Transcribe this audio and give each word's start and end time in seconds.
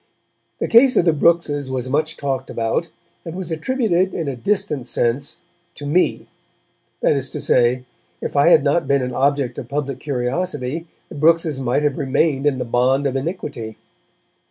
The 0.57 0.67
case 0.67 0.97
of 0.97 1.05
the 1.05 1.13
Brookses 1.13 1.69
was 1.69 1.87
much 1.87 2.17
talked 2.17 2.49
about, 2.49 2.87
and 3.23 3.35
was 3.35 3.51
attributed, 3.51 4.15
in 4.15 4.27
a 4.27 4.35
distant 4.35 4.87
sense, 4.87 5.37
to 5.75 5.85
me; 5.85 6.27
that 7.01 7.15
is 7.15 7.29
to 7.29 7.39
say, 7.39 7.85
if 8.19 8.35
I 8.35 8.47
had 8.47 8.63
not 8.63 8.87
been 8.87 9.03
an 9.03 9.13
object 9.13 9.59
of 9.59 9.69
public 9.69 9.99
curiosity, 9.99 10.87
the 11.09 11.13
Brookses 11.13 11.59
might 11.59 11.83
have 11.83 11.99
remained 11.99 12.47
in 12.47 12.57
the 12.57 12.65
bond 12.65 13.05
of 13.05 13.15
iniquity. 13.15 13.77